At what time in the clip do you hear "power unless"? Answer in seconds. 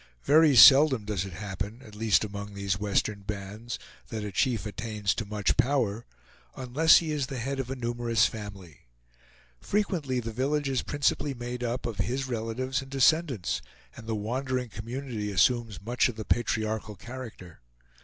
5.57-6.97